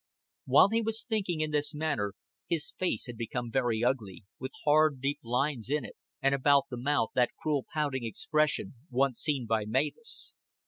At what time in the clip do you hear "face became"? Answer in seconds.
2.79-3.51